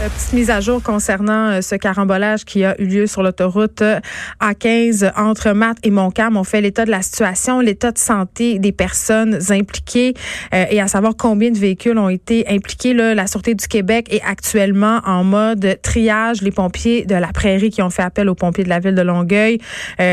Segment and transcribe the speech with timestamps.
[0.00, 3.82] Euh, petite mise à jour concernant euh, ce carambolage qui a eu lieu sur l'autoroute
[3.82, 3.98] euh,
[4.40, 6.36] A15 entre Matt et Montcalm.
[6.36, 10.14] On fait l'état de la situation, l'état de santé des personnes impliquées
[10.52, 12.94] et à savoir combien de véhicules ont été impliqués.
[12.94, 16.42] Là, la Sûreté du Québec est actuellement en mode triage.
[16.42, 19.02] Les pompiers de la Prairie qui ont fait appel aux pompiers de la ville de
[19.02, 19.58] Longueuil,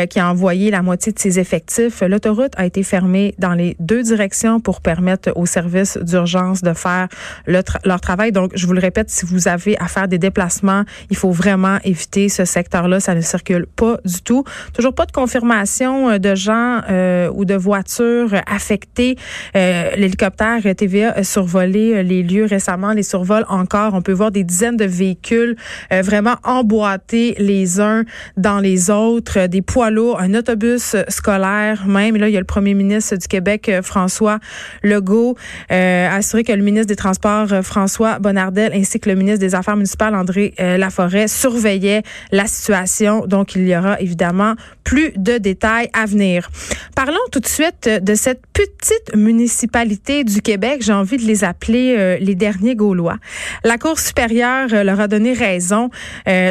[0.09, 2.01] qui a envoyé la moitié de ses effectifs.
[2.01, 7.07] L'autoroute a été fermée dans les deux directions pour permettre aux services d'urgence de faire
[7.47, 8.31] leur travail.
[8.31, 11.77] Donc, je vous le répète, si vous avez à faire des déplacements, il faut vraiment
[11.83, 12.99] éviter ce secteur-là.
[12.99, 14.43] Ça ne circule pas du tout.
[14.73, 19.15] Toujours pas de confirmation euh, de gens euh, ou de voitures affectées.
[19.55, 23.93] Euh, L'hélicoptère TVA a survolé euh, les lieux récemment, les survols encore.
[23.93, 25.55] On peut voir des dizaines de véhicules
[25.91, 28.03] vraiment emboîtés les uns
[28.37, 32.15] dans les autres, des poids lourds, un autobus scolaire même.
[32.17, 34.39] là, il y a le premier ministre du Québec, François
[34.83, 35.35] Legault,
[35.69, 40.13] assuré que le ministre des Transports, François Bonnardel, ainsi que le ministre des Affaires municipal
[40.13, 43.25] André euh, Laforêt surveillait la situation.
[43.25, 44.53] Donc, il y aura évidemment
[44.83, 46.49] plus de détails à venir.
[46.95, 50.81] Parlons tout de suite de cette petite municipalité du Québec.
[50.81, 53.17] J'ai envie de les appeler euh, les derniers Gaulois.
[53.63, 55.89] La Cour supérieure euh, leur a donné raison.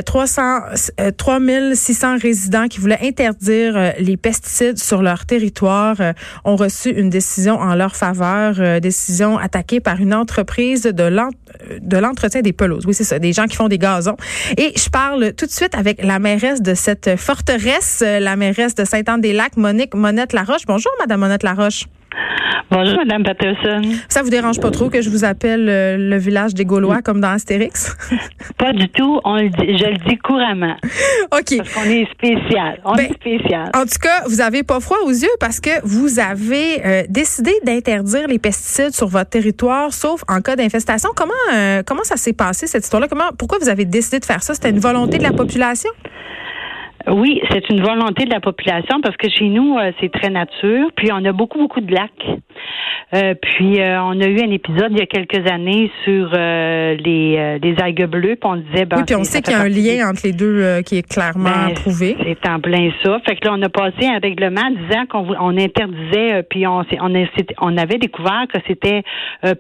[0.05, 0.61] 300,
[1.17, 5.97] 3600 résidents qui voulaient interdire les pesticides sur leur territoire
[6.45, 12.53] ont reçu une décision en leur faveur, décision attaquée par une entreprise de l'entretien des
[12.53, 12.87] pelouses.
[12.87, 14.17] Oui, c'est des gens qui font des gazons.
[14.57, 18.85] Et je parle tout de suite avec la mairesse de cette forteresse, la mairesse de
[18.85, 20.67] Sainte-Anne-des-Lacs, Monique Monette-Laroche.
[20.67, 21.87] Bonjour, Madame Monette-Laroche.
[22.71, 23.83] Bonjour, Madame Patterson.
[24.09, 27.21] Ça vous dérange pas trop que je vous appelle euh, le village des Gaulois comme
[27.21, 27.97] dans Astérix?
[28.59, 29.21] pas du tout.
[29.25, 30.75] On le dit, je le dis couramment.
[31.33, 31.57] OK.
[31.59, 32.81] Parce qu'on est spécial.
[32.85, 33.71] On ben, est spécial.
[33.75, 37.53] En tout cas, vous avez pas froid aux yeux parce que vous avez euh, décidé
[37.65, 41.11] d'interdire les pesticides sur votre territoire, sauf en cas d'infestation.
[41.15, 43.09] Comment, euh, comment ça s'est passé, cette histoire-là?
[43.09, 44.55] Comment, pourquoi vous avez décidé de faire ça?
[44.55, 45.91] C'était une volonté de la population?
[47.09, 50.91] Oui, c'est une volonté de la population parce que chez nous, c'est très nature.
[50.97, 52.41] Puis on a beaucoup, beaucoup de lacs.
[53.13, 56.97] Euh, puis euh, on a eu un épisode il y a quelques années sur euh,
[56.97, 59.61] les, les algues bleues, puis on disait ben, Oui, puis on sait qu'il y a
[59.61, 62.17] un lien entre les deux qui est clairement ben, prouvé.
[62.25, 63.21] C'est en plein ça.
[63.27, 67.27] Fait que là, on a passé un règlement disant qu'on on interdisait, puis on, on,
[67.61, 69.03] on avait découvert que c'était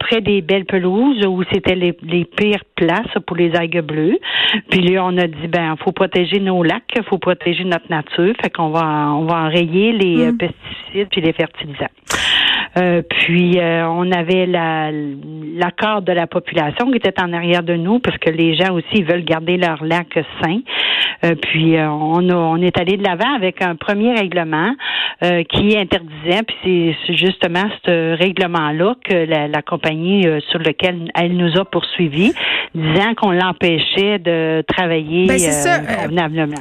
[0.01, 4.19] près des belles pelouses où c'était les, les pires places pour les algues bleues.
[4.71, 8.35] Puis là, on a dit ben faut protéger nos lacs, faut protéger notre nature.
[8.43, 10.37] Fait qu'on va on va enrayer les mm.
[10.37, 11.91] pesticides puis les fertilisants.
[12.77, 14.91] Euh, puis euh, on avait la
[15.57, 19.03] l'accord de la population qui était en arrière de nous parce que les gens aussi
[19.03, 20.09] veulent garder leur lac
[20.43, 20.59] sain.
[21.25, 24.75] Euh, puis on, on est allé de l'avant avec un premier règlement
[25.49, 31.65] qui interdisait, puis c'est justement ce règlement-là que la, compagnie sur lequel elle nous a
[31.65, 32.35] poursuivis,
[32.75, 35.79] disant qu'on l'empêchait de travailler ben, ça.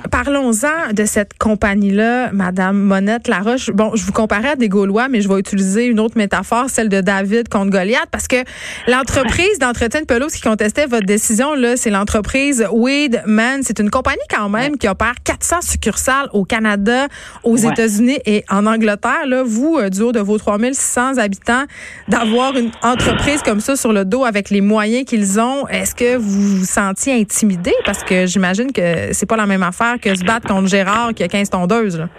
[0.09, 3.69] Parlons-en de cette compagnie-là, Madame Monette Laroche.
[3.71, 6.89] Bon, je vous comparais à des Gaulois, mais je vais utiliser une autre métaphore, celle
[6.89, 8.37] de David contre Goliath, parce que
[8.87, 13.61] l'entreprise d'entretien de pelouse qui contestait votre décision, là, c'est l'entreprise Weedman.
[13.63, 17.07] C'est une compagnie quand même qui opère 400 succursales au Canada,
[17.43, 19.25] aux États-Unis et en Angleterre.
[19.27, 21.63] Là, vous, euh, du haut de vos 3600 habitants,
[22.07, 26.15] d'avoir une entreprise comme ça sur le dos avec les moyens qu'ils ont, est-ce que
[26.17, 27.73] vous vous sentiez intimidé?
[27.85, 31.23] Parce que j'imagine que c'est pas la même affaire que se battre contre Gérard qui
[31.23, 31.97] a 15 tondeuses.
[31.97, 32.09] Là.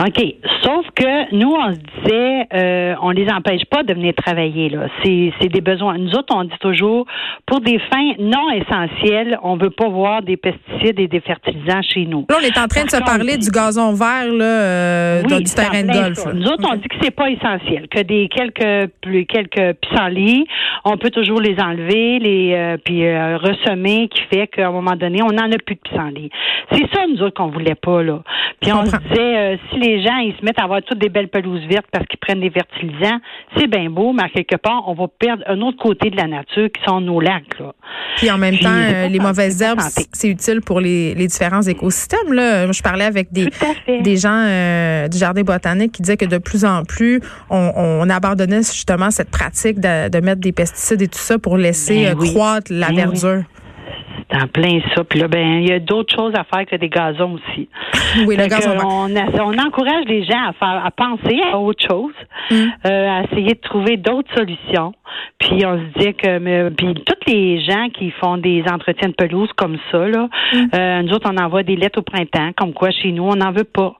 [0.00, 0.34] OK.
[0.62, 4.68] Sauf que nous, on se disait, euh, on les empêche pas de venir travailler.
[4.68, 4.86] Là.
[5.02, 5.98] C'est, c'est des besoins.
[5.98, 7.04] Nous autres, on dit toujours,
[7.46, 12.04] pour des fins non essentielles, on veut pas voir des pesticides et des fertilisants chez
[12.04, 12.26] nous.
[12.28, 15.82] Là, on est en train de se parler du gazon vert là, euh, du terrain
[15.82, 16.18] de golf.
[16.32, 20.46] Nous autres, on dit que c'est pas essentiel, que des quelques plus quelques pissenlits,
[20.84, 24.96] on peut toujours les enlever, les euh, puis euh, ressemer, qui fait qu'à un moment
[24.96, 26.30] donné, on n'en a plus de pissenlits.
[26.72, 28.20] C'est ça, nous autres, qu'on voulait pas là.
[28.60, 31.08] Puis on se disait, si les les gens ils se mettent à avoir toutes des
[31.08, 33.18] belles pelouses vertes parce qu'ils prennent des fertilisants,
[33.56, 36.26] c'est bien beau, mais à quelque part, on va perdre un autre côté de la
[36.26, 37.58] nature qui sont nos lacs.
[37.58, 37.72] Là.
[38.16, 39.80] Puis en même temps, euh, les mauvaises herbes,
[40.12, 42.32] c'est utile pour les, différents écosystèmes.
[42.32, 42.70] Là.
[42.70, 43.48] Je parlais avec des,
[44.02, 47.20] des gens euh, du jardin botanique qui disaient que de plus en plus,
[47.50, 52.18] on, abandonnait justement cette pratique de, mettre des pesticides et tout ça pour laisser ben
[52.18, 53.44] euh, croître la ben verdure
[54.42, 55.04] en plein ça.
[55.04, 57.68] Puis là, ben, il y a d'autres choses à faire que des gazons aussi.
[58.26, 58.76] Oui, le gazon.
[58.82, 62.14] On, on, encourage les gens à faire, à penser à autre chose,
[62.50, 62.54] mm.
[62.86, 64.94] euh, à essayer de trouver d'autres solutions.
[65.38, 69.14] Puis on se dit que mais, puis tous les gens qui font des entretiens de
[69.14, 70.56] pelouse comme ça, là, mm.
[70.74, 73.52] euh, nous autres, on envoie des lettres au printemps, comme quoi chez nous, on n'en
[73.52, 73.94] veut pas.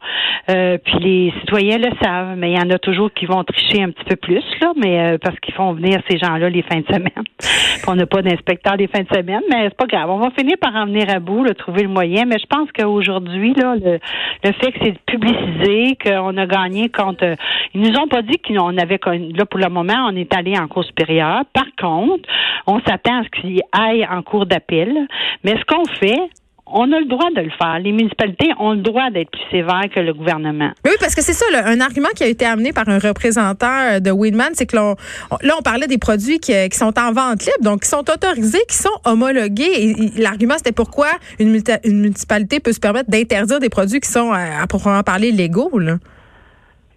[0.50, 3.82] Euh, puis les citoyens le savent, mais il y en a toujours qui vont tricher
[3.82, 6.80] un petit peu plus, là, mais euh, parce qu'ils font venir ces gens-là les fins
[6.80, 7.24] de semaine.
[7.38, 10.10] puis on n'a pas d'inspecteur les fins de semaine, mais c'est pas grave.
[10.10, 12.24] On va finir par en venir à bout, là, trouver le moyen.
[12.26, 13.98] Mais je pense qu'aujourd'hui, là, le,
[14.44, 17.34] le fait que c'est publicisé, qu'on a gagné contre.
[17.74, 19.00] Ils nous ont pas dit qu'on avait
[19.34, 22.28] là pour le moment, on est allé en cours Par contre,
[22.66, 25.06] on s'attend à ce qu'il aille en cours d'appel.
[25.44, 26.30] Mais ce qu'on fait,
[26.70, 27.78] on a le droit de le faire.
[27.78, 30.70] Les municipalités ont le droit d'être plus sévères que le gouvernement.
[30.84, 34.00] Oui, parce que c'est ça, un argument qui a été amené par un représentant euh,
[34.00, 34.94] de Winman, c'est que là
[35.30, 38.88] on, parlait des produits qui, sont en vente libre, donc qui sont autorisés, qui sont
[39.04, 39.94] homologués.
[40.16, 41.08] l'argument, c'était pourquoi
[41.38, 45.70] une, municipalité peut se permettre d'interdire des produits qui sont, à, à proprement parler, légaux.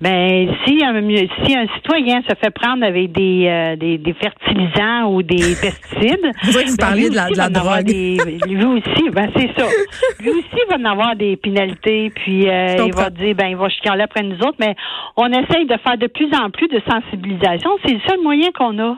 [0.01, 0.99] Ben, si un,
[1.45, 6.31] si un citoyen se fait prendre avec des, euh, des, des, fertilisants ou des pesticides.
[6.43, 7.83] Vous, ben, parliez de la, de la drogue.
[7.83, 8.17] Des,
[8.47, 9.67] lui aussi, ben, c'est ça.
[10.19, 13.69] Lui aussi va en avoir des pénalités, puis euh, il va dire, ben, il va
[13.69, 14.75] chicaner après nous autres, mais
[15.17, 17.69] on essaye de faire de plus en plus de sensibilisation.
[17.85, 18.97] C'est le seul moyen qu'on a.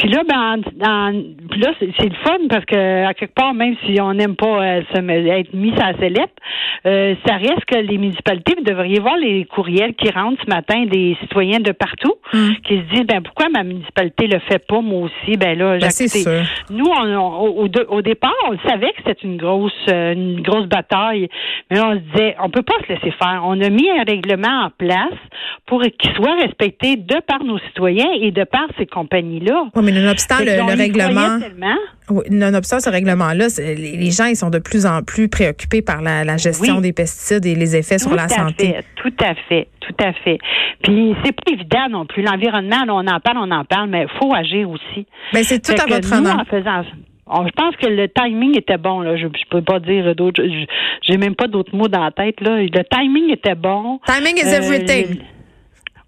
[0.00, 0.62] Puis là, ben,
[1.58, 4.82] là, c'est le fun parce que à quelque part, même si on n'aime pas euh,
[4.94, 6.32] être mis à la sellette,
[6.86, 10.86] euh, ça reste que les municipalités, vous devriez voir les courriels qui rentrent ce matin
[10.86, 12.48] des citoyens de partout mm.
[12.64, 15.90] qui se disent ben pourquoi ma municipalité le fait pas, moi aussi, ben là, ben,
[16.70, 21.28] Nous, on, au, au, départ, on savait que c'était une grosse euh, une grosse bataille,
[21.70, 23.42] mais on se disait on peut pas se laisser faire.
[23.44, 25.18] On a mis un règlement en place
[25.66, 29.64] pour qu'il soit respecté de par nos citoyens et de par ces compagnies-là.
[29.76, 31.38] Oui, mais nonobstant le, le règlement.
[32.10, 36.36] Oui, nonobstant ce règlement-là, les gens ils sont de plus en plus préoccupés par la,
[36.36, 38.76] gestion des pesticides et les effets sur la santé.
[38.96, 40.38] tout à fait, tout à fait.
[40.82, 42.22] Puis c'est pas évident non plus.
[42.22, 45.06] L'environnement, on en parle, on en parle, mais il faut agir aussi.
[45.32, 46.44] Mais c'est tout à votre honneur.
[46.50, 49.00] je pense que le timing était bon.
[49.00, 49.16] Là.
[49.16, 50.42] Je ne peux pas dire d'autres.
[51.02, 52.40] J'ai même pas d'autres mots dans la tête.
[52.40, 52.56] Là.
[52.62, 54.00] Le timing était bon.
[54.06, 55.18] Timing is everything.
[55.18, 55.39] Euh,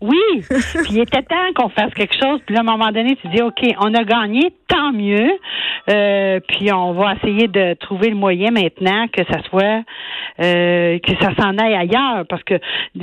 [0.02, 0.18] oui,
[0.50, 2.40] puis il était temps qu'on fasse quelque chose.
[2.44, 5.30] Puis à un moment donné, tu dis, OK, on a gagné, tant mieux.
[5.90, 9.82] Euh, puis on va essayer de trouver le moyen maintenant que ça soit,
[10.40, 12.26] euh, que ça s'en aille ailleurs.
[12.28, 12.54] Parce que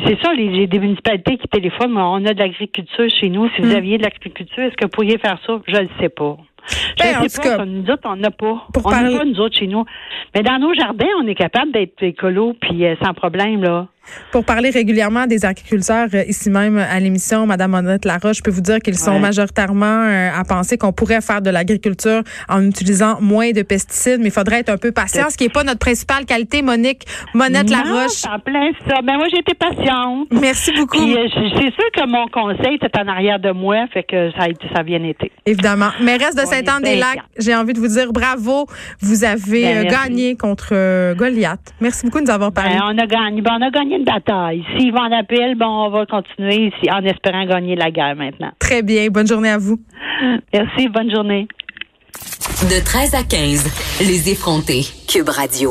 [0.06, 3.50] c'est ça, les, des municipalités qui téléphonent, on a de l'agriculture chez nous.
[3.56, 3.78] Si vous hmm.
[3.78, 5.62] aviez de l'agriculture, est-ce que vous pourriez faire ça?
[5.68, 6.38] Je ne le sais pas.
[6.68, 8.68] Je ben, sais pas, nous autres, on n'a pas.
[8.75, 9.86] on n'a pas, nous autres, chez nous.
[10.36, 13.88] Mais dans nos jardins, on est capable d'être écolo, puis euh, sans problème, là.
[14.31, 18.51] Pour parler régulièrement des agriculteurs euh, ici même à l'émission, Madame Monette Laroche, je peux
[18.51, 23.19] vous dire qu'ils sont majoritairement euh, à penser qu'on pourrait faire de l'agriculture en utilisant
[23.21, 25.79] moins de pesticides, mais il faudrait être un peu patient, ce qui n'est pas notre
[25.79, 28.25] principale qualité, Monique Monette Laroche.
[28.25, 29.01] en plein ça.
[29.03, 30.27] Ben moi, j'ai été patiente.
[30.31, 30.97] Merci beaucoup.
[30.97, 34.73] Euh, c'est sûr que mon conseil était en arrière de moi, fait que ça a,
[34.73, 35.31] ça a bien été.
[35.45, 35.89] Évidemment.
[36.01, 38.65] Mais reste de Saint-Anne-des-Lacs, j'ai envie de vous dire bravo.
[39.01, 41.73] Vous avez ben, gagné contre Goliath.
[41.81, 42.75] Merci beaucoup de nous avoir parlé.
[42.75, 43.41] Ben, on a gagné.
[43.41, 44.63] Ben, on a gagné bataille.
[44.78, 48.51] S'ils vont en appel, bon, on va continuer ici en espérant gagner la guerre maintenant.
[48.60, 49.07] Très bien.
[49.10, 49.80] Bonne journée à vous.
[50.54, 50.88] Merci.
[50.88, 51.48] Bonne journée.
[52.63, 54.86] De 13 à 15, les effrontés.
[55.07, 55.68] Cube Radio.